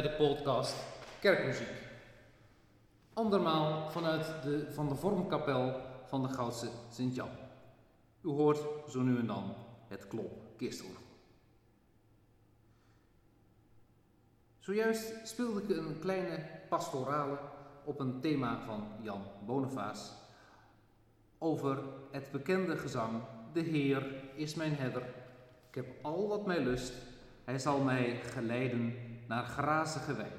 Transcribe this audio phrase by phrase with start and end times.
[0.00, 0.76] bij de podcast
[1.18, 1.68] Kerkmuziek.
[3.12, 7.28] Andermaal vanuit de Van de Vormkapel van de Goudse Sint-Jan.
[8.22, 9.54] U hoort zo nu en dan
[9.88, 11.02] het klop kistorgel.
[14.58, 17.38] Zojuist speelde ik een kleine pastorale
[17.84, 20.12] op een thema van Jan Bonifaas
[21.38, 23.22] over het bekende gezang
[23.52, 25.02] De Heer is mijn herder.
[25.68, 26.92] Ik heb al wat mij lust.
[27.44, 30.30] Hij zal mij geleiden naar grazige wei.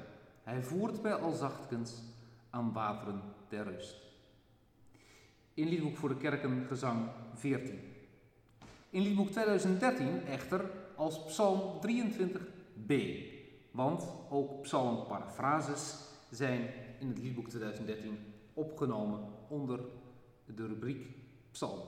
[0.42, 2.02] Hij voert mij al zachtkens
[2.50, 3.96] aan wateren der rust.
[5.54, 7.80] In liedboek voor de kerken gezang 14.
[8.90, 12.94] In liedboek 2013 echter als psalm 23b.
[13.70, 15.96] Want ook psalmparafrases
[16.30, 18.18] zijn in het liedboek 2013
[18.54, 19.80] opgenomen onder
[20.44, 21.06] de rubriek
[21.50, 21.86] psalmen.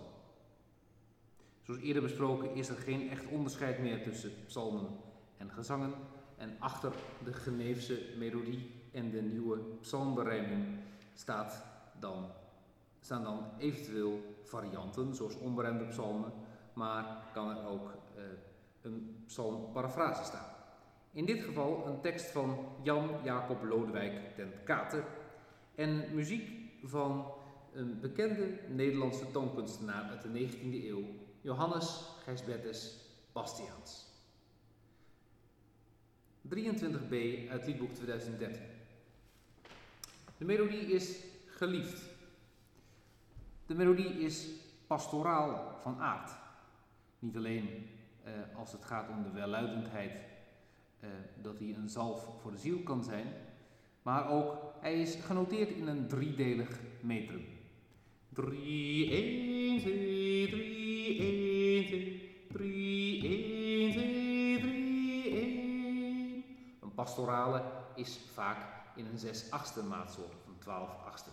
[1.62, 4.86] Zoals eerder besproken is er geen echt onderscheid meer tussen psalmen
[5.36, 5.92] en gezangen.
[6.36, 6.92] En achter
[7.24, 10.64] de Geneefse melodie en de nieuwe psalmberijming
[11.14, 11.64] staat
[11.98, 12.26] dan,
[13.00, 16.32] staan dan eventueel varianten, zoals onberijmde psalmen,
[16.72, 18.22] maar kan er ook uh,
[18.82, 20.52] een psalmparafrase staan.
[21.12, 25.02] In dit geval een tekst van Jan Jacob Lodewijk ten Kate
[25.74, 26.50] en muziek
[26.82, 27.32] van
[27.72, 31.04] een bekende Nederlandse toonkunstenaar uit de 19e eeuw,
[31.40, 32.98] Johannes Gijsbertus
[33.32, 34.03] Bastiaans.
[36.48, 38.62] 23b uit liedboek 2013.
[40.38, 42.02] De melodie is geliefd.
[43.66, 44.48] De melodie is
[44.86, 46.30] pastoraal van aard.
[47.18, 47.86] Niet alleen
[48.24, 50.12] eh, als het gaat om de welluidendheid,
[51.00, 51.08] eh,
[51.42, 53.26] dat hij een zalf voor de ziel kan zijn,
[54.02, 57.44] maar ook hij is genoteerd in een driedelig metrum.
[58.32, 63.53] 3, 1, 2, 3, 1, 2, 3, 1,
[67.04, 67.62] pastorale
[67.94, 68.58] is vaak
[68.94, 71.30] in een 6 achtste maatsoort of een 12 achtste.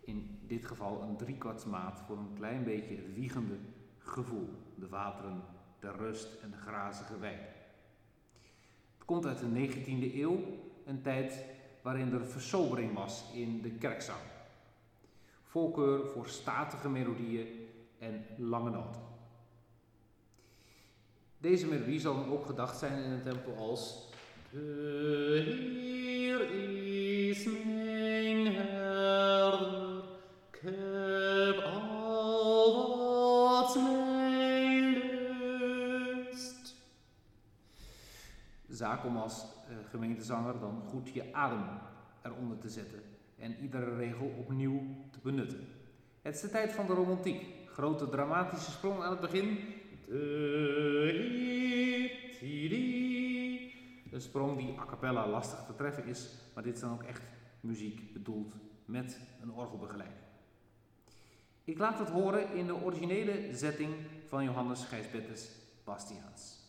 [0.00, 3.58] In dit geval een driekwartsmaat voor een klein beetje het wiegende
[3.98, 4.48] gevoel.
[4.74, 5.42] De wateren,
[5.78, 7.36] de rust en de grazige wei.
[8.96, 10.38] Het komt uit de 19e eeuw,
[10.84, 11.44] een tijd
[11.82, 14.20] waarin er versobering was in de kerkzang
[15.56, 17.46] voorkeur voor statige melodieën
[17.98, 19.02] en lange noten.
[21.38, 24.08] Deze melodie zal dan ook gedacht zijn in een tempo als
[24.52, 24.58] Zaak
[39.04, 41.64] om als uh, gemeentezanger dan goed je adem
[42.22, 43.02] eronder te zetten
[43.38, 45.68] en iedere regel opnieuw te benutten.
[46.22, 47.44] Het is de tijd van de romantiek.
[47.66, 49.58] Grote dramatische sprong aan het begin.
[50.08, 50.75] Een
[54.36, 57.22] sprong die a cappella lastig te treffen is, maar dit is dan ook echt
[57.60, 58.54] muziek bedoeld
[58.84, 60.20] met een orgelbegeleiding.
[61.64, 63.94] Ik laat het horen in de originele zetting
[64.26, 65.50] van Johannes Gijsbettes
[65.84, 66.65] Bastiaans.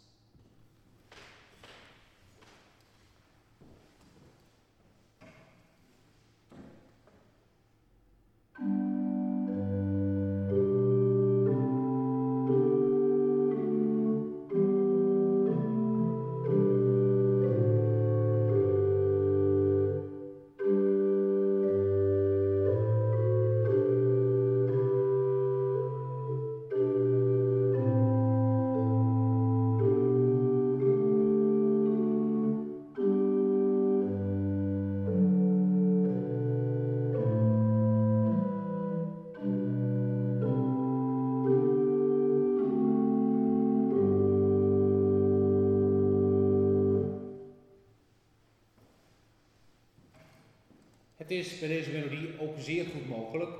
[51.37, 53.51] Is bij deze melodie ook zeer goed mogelijk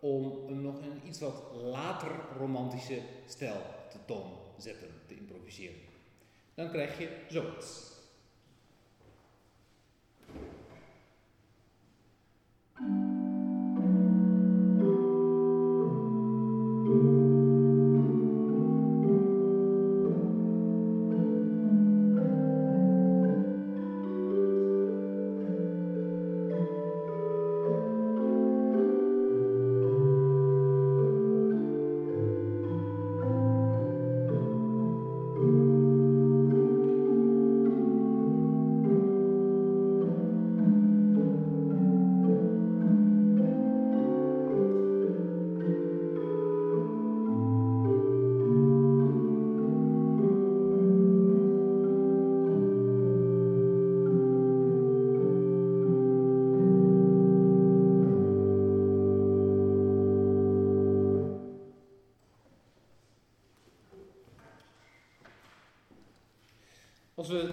[0.00, 5.80] om een nog een iets wat later romantische stijl te toon zetten, te improviseren.
[6.54, 7.90] Dan krijg je zoiets.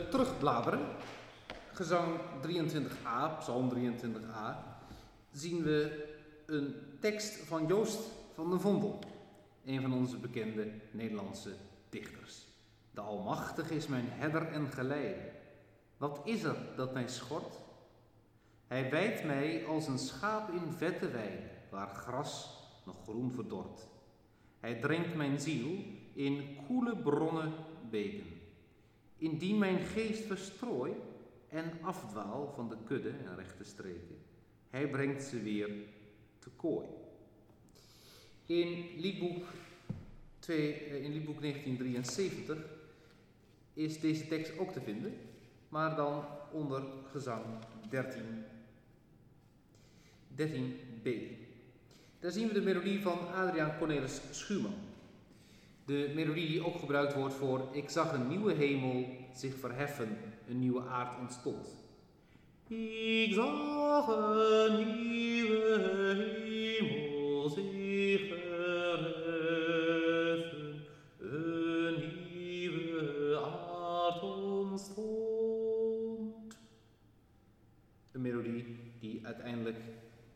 [0.10, 0.80] Terugbladeren,
[1.74, 4.56] gezang 23a, psalm 23a,
[5.32, 6.08] zien we
[6.46, 8.00] een tekst van Joost
[8.34, 9.00] van den Vondel,
[9.66, 11.54] een van onze bekende Nederlandse
[11.90, 12.48] dichters.
[12.92, 15.32] De Almachtige is mijn herder en geleider.
[15.98, 17.60] Wat is er dat mij schort?
[18.68, 23.88] Hij wijdt mij als een schaap in vette weide, waar gras nog groen verdort.
[24.60, 25.84] Hij drinkt mijn ziel
[26.14, 27.54] in koele bronnen
[27.90, 28.39] beken.
[29.20, 30.94] Indien mijn geest verstrooi
[31.50, 34.18] en afdwaal van de kudde en rechte streken,
[34.70, 35.70] hij brengt ze weer
[36.40, 36.86] te kooi.
[38.46, 39.46] In liedboek,
[40.40, 42.58] 2, eh, in liedboek 1973
[43.74, 45.14] is deze tekst ook te vinden,
[45.70, 47.46] maar dan onder gezang
[47.90, 48.44] 13,
[50.36, 51.10] 13b.
[52.20, 54.89] Daar zien we de melodie van Adriaan Cornelis Schuurman.
[55.90, 60.60] De melodie die ook gebruikt wordt voor Ik zag een nieuwe hemel zich verheffen, een
[60.60, 61.68] nieuwe aard ontstond.
[62.68, 65.80] Ik zag een nieuwe
[66.44, 69.62] hemel zich verheffen,
[71.18, 71.96] een
[72.34, 73.40] nieuwe
[73.72, 74.98] aard ontstond.
[78.12, 79.78] Een melodie die uiteindelijk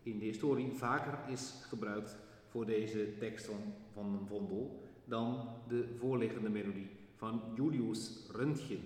[0.03, 4.82] in de historie vaker is gebruikt voor deze tekst van, van Vondel
[5.13, 8.79] dan de voorliggende melodie van Julius Röntgen.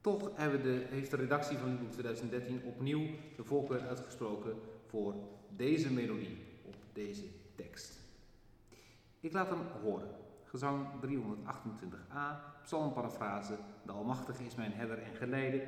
[0.00, 3.06] Toch de, heeft de redactie van Liedboek 2013 opnieuw
[3.36, 4.54] de voorkeur uitgesproken
[4.86, 5.14] voor
[5.56, 7.98] deze melodie op deze tekst.
[9.20, 10.08] Ik laat hem horen.
[10.44, 15.64] Gezang 328a, psalmparafrase, De Almachtige is mijn herder en geleide.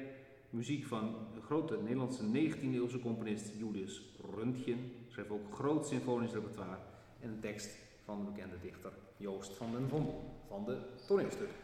[0.51, 4.03] Muziek van de grote Nederlandse 19e-eeuwse componist Julius
[4.37, 4.93] Röntgen.
[5.09, 6.79] Schreef ook groot symfonisch repertoire.
[7.21, 11.64] En een tekst van de bekende dichter Joost van den Vondel van de toneelstukken.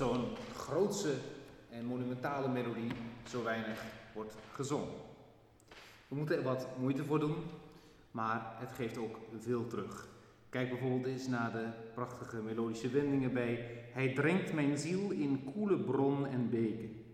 [0.00, 0.24] Zo'n
[0.56, 1.14] grootse
[1.70, 2.90] en monumentale melodie
[3.28, 4.88] zo weinig wordt gezongen.
[6.08, 7.36] We moeten er wat moeite voor doen,
[8.10, 10.08] maar het geeft ook veel terug.
[10.48, 15.78] Kijk bijvoorbeeld eens naar de prachtige melodische wendingen bij Hij drinkt mijn ziel in koele
[15.78, 17.04] bron en beken.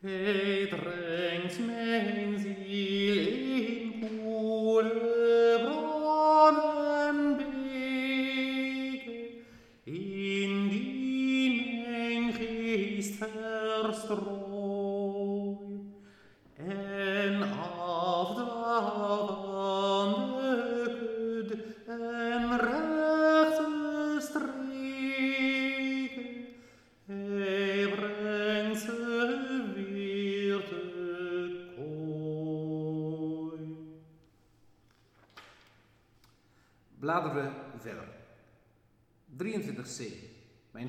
[0.00, 3.77] Hij drinkt mijn ziel in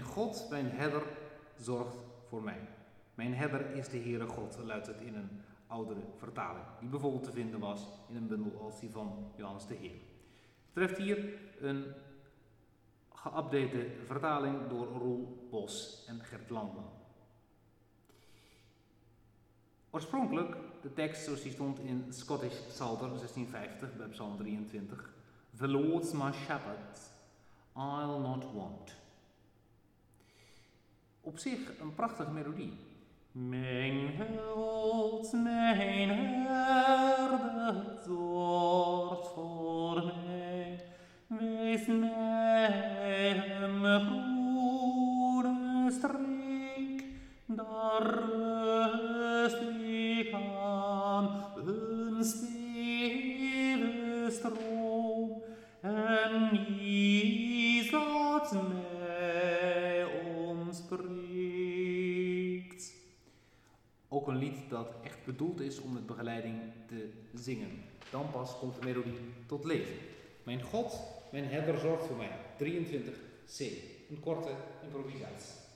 [0.09, 1.03] God, mijn herder,
[1.57, 1.97] zorgt
[2.27, 2.67] voor mij.
[3.15, 5.29] Mijn herder is de Heere God, luidt het in een
[5.67, 9.75] oudere vertaling, die bijvoorbeeld te vinden was in een bundel als die van Johannes de
[9.75, 9.97] Heer.
[10.73, 11.85] Treft hier een
[13.11, 16.89] geüpdate vertaling door Roel Bos en Gert Landman.
[19.89, 25.13] Oorspronkelijk de tekst zoals die stond in Scottish Psalter 1650 bij Psalm 23.
[25.57, 26.99] The Lord's my shepherd,
[27.75, 28.98] I'll not want.
[31.29, 32.73] Op zich een prachtige melodie.
[33.31, 40.85] Mijn held, mijn herder, zorgt voor mij.
[41.27, 46.28] Wees hem groene streek,
[65.31, 66.57] bedoeld is om met begeleiding
[66.87, 67.69] te zingen.
[68.11, 69.95] Dan pas komt de melodie tot leven.
[70.43, 70.99] Mijn God,
[71.31, 72.31] mijn herder zorgt voor mij.
[72.57, 73.59] 23c.
[74.09, 74.51] Een korte
[74.83, 75.68] improvisatie.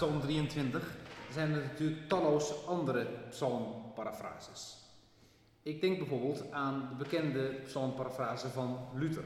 [0.00, 0.96] Psalm 23
[1.32, 4.76] zijn er natuurlijk talloze andere psalmparafrases.
[5.62, 9.24] Ik denk bijvoorbeeld aan de bekende psalmparafrase van Luther.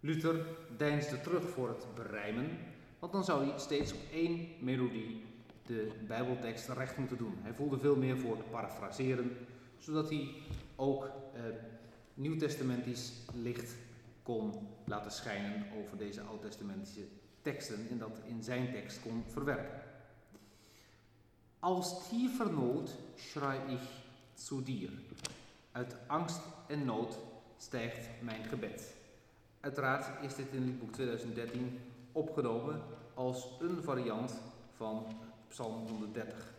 [0.00, 2.58] Luther deinsde terug voor het berijmen,
[2.98, 5.24] want dan zou hij steeds op één melodie
[5.66, 7.34] de Bijbeltekst recht moeten doen.
[7.42, 9.36] Hij voelde veel meer voor het parafraseren,
[9.78, 10.28] zodat hij
[10.76, 11.42] ook eh,
[12.14, 13.76] nieuwtestamentisch licht
[14.22, 14.52] kon
[14.84, 17.04] laten schijnen over deze oud-testamentische
[17.44, 19.82] teksten en dat in zijn tekst kon verwerken.
[21.58, 23.82] Als tiefer nood schrei ich
[24.34, 24.90] zu dir.
[25.72, 27.18] Uit angst en nood
[27.56, 28.94] stijgt mijn gebed.
[29.60, 31.80] Uiteraard is dit in liedboek 2013
[32.12, 32.82] opgenomen
[33.14, 34.34] als een variant
[34.76, 35.06] van
[35.48, 36.52] Psalm 130.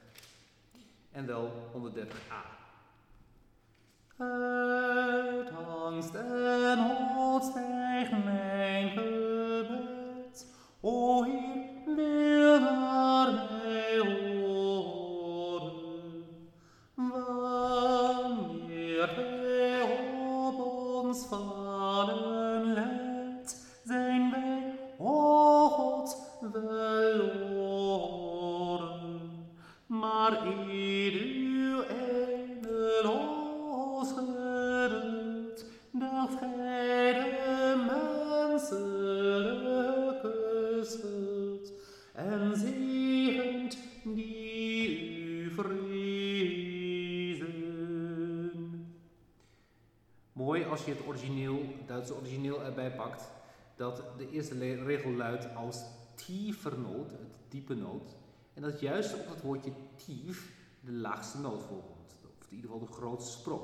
[1.12, 2.56] En wel 130a.
[4.18, 9.85] Uit angst en nood stijgt mijn gebed.
[10.88, 11.25] O
[52.66, 53.32] erbij pakt,
[53.76, 55.84] dat de eerste regel luidt als
[56.16, 57.20] tiefer noot, het
[57.50, 58.16] diepe noot,
[58.54, 62.88] en dat juist op het woordje tief de laagste noot voorkomt, of in ieder geval
[62.88, 63.62] de grootste sprong.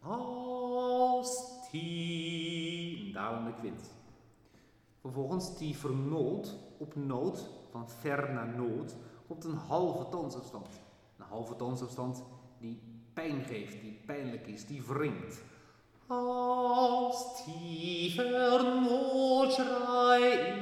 [0.00, 3.90] Als tie, een dalende kwint.
[5.00, 8.96] Vervolgens tiefer noot, op noot, van ver naar noot,
[9.26, 10.80] komt een halve toonsafstand.
[11.18, 12.24] Een halve toonsafstand
[12.60, 12.80] die
[13.12, 15.42] pijn geeft, die pijnlijk is, die wringt.
[16.08, 20.58] Aus tiefer Not schrei.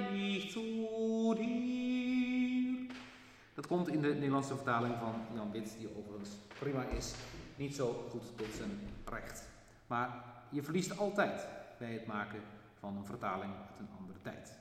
[3.55, 7.15] Dat komt in de Nederlandse vertaling van Jan Wits, die overigens prima is,
[7.57, 8.71] niet zo goed tot zijn
[9.05, 9.49] recht.
[9.87, 11.47] Maar je verliest altijd
[11.79, 12.41] bij het maken
[12.79, 14.59] van een vertaling uit een andere tijd.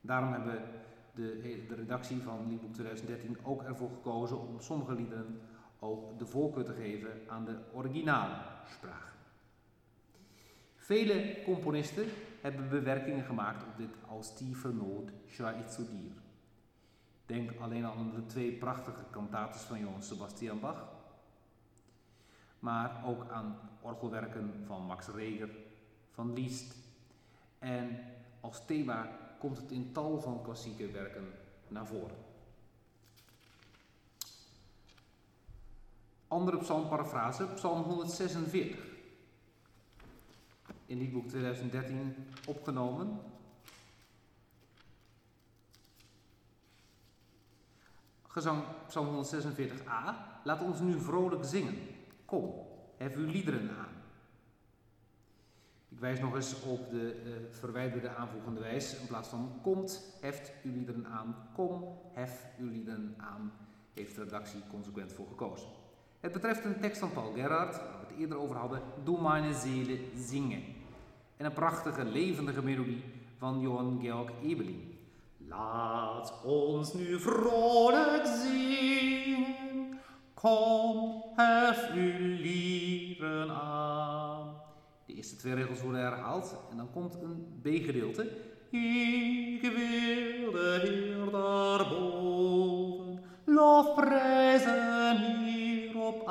[0.00, 0.62] Daarom hebben
[1.14, 5.40] de, de redactie van Liedboek 2013 ook ervoor gekozen om sommige liederen
[5.78, 8.34] ook de voorkeur te geven aan de originale
[8.70, 9.15] spraak.
[10.86, 12.06] Vele componisten
[12.40, 16.12] hebben bewerkingen gemaakt op dit als tiefer noot schrei ich zu dir.
[17.26, 20.88] Denk alleen al aan de twee prachtige kantates van Johann Sebastian Bach.
[22.58, 25.50] Maar ook aan orgelwerken van Max Reger,
[26.10, 26.74] van Liszt.
[27.58, 27.98] En
[28.40, 31.28] als thema komt het in tal van klassieke werken
[31.68, 32.16] naar voren.
[36.28, 38.95] Andere psalmparafrase, psalm 146.
[40.86, 42.14] In liedboek 2013
[42.46, 43.20] opgenomen.
[48.22, 50.14] Gezang psalm 146a.
[50.44, 51.74] Laat ons nu vrolijk zingen.
[52.24, 52.54] Kom,
[52.96, 53.94] hef uw liederen aan.
[55.88, 58.98] Ik wijs nog eens op de uh, verwijderde aanvoegende wijs.
[58.98, 61.48] In plaats van komt, heft uw liederen aan.
[61.54, 63.52] Kom, hef uw liederen aan.
[63.94, 65.68] Heeft de redactie consequent voor gekozen.
[66.20, 69.54] Het betreft een tekst van Paul Gerhardt, waar we het eerder over hadden, Doe meine
[69.54, 70.62] Seele zingen.
[71.36, 73.04] En een prachtige, levendige melodie
[73.38, 74.98] van Johann Georg Ebelin.
[75.48, 79.98] Laat ons nu vrolijk zingen,
[80.34, 84.54] kom, hef uw lieren aan.
[85.06, 88.22] De eerste twee regels worden herhaald en dan komt een B-gedeelte.
[88.70, 96.28] Ik wil de Heer daarboven lofprijzen hier op.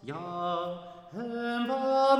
[0.00, 0.68] Ja,
[1.10, 2.17] hem van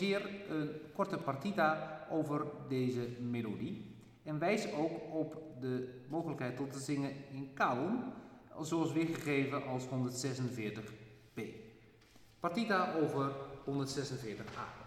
[0.00, 7.12] Een korte partita over deze melodie en wijs ook op de mogelijkheid tot te zingen
[7.32, 8.12] in kaum,
[8.60, 11.42] zoals weergegeven als 146b.
[12.40, 13.32] Partita over
[13.64, 14.85] 146a.